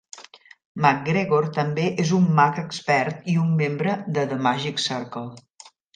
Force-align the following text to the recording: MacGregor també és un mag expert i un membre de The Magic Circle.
MacGregor 0.85 1.47
també 1.57 1.85
és 2.05 2.13
un 2.19 2.25
mag 2.39 2.57
expert 2.63 3.29
i 3.35 3.35
un 3.43 3.53
membre 3.61 3.95
de 4.17 4.25
The 4.33 4.39
Magic 4.47 4.83
Circle. 4.87 5.29